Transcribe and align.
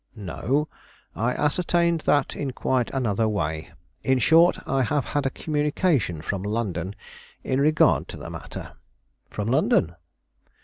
"No; 0.15 0.67
I 1.15 1.33
ascertained 1.33 1.99
that 2.09 2.35
in 2.35 2.53
quite 2.53 2.89
another 2.89 3.27
way. 3.29 3.69
In 4.03 4.17
short, 4.17 4.57
I 4.67 4.81
have 4.81 5.05
had 5.05 5.27
a 5.27 5.29
communication 5.29 6.23
from 6.23 6.41
London 6.41 6.95
in 7.43 7.61
regard 7.61 8.07
to 8.07 8.17
the 8.17 8.31
matter. 8.31 8.71
"From 9.29 9.45
London?" 9.47 9.95